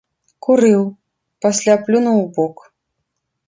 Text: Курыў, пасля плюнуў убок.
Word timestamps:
Курыў, 0.45 0.81
пасля 1.47 1.75
плюнуў 1.85 2.17
убок. 2.25 2.69